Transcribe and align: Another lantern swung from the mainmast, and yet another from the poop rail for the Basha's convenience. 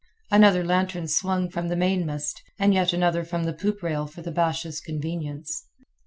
Another 0.31 0.63
lantern 0.63 1.07
swung 1.07 1.47
from 1.51 1.67
the 1.67 1.75
mainmast, 1.75 2.41
and 2.57 2.73
yet 2.73 2.91
another 2.91 3.23
from 3.23 3.43
the 3.43 3.53
poop 3.53 3.83
rail 3.83 4.07
for 4.07 4.23
the 4.23 4.31
Basha's 4.31 4.81
convenience. 4.81 5.67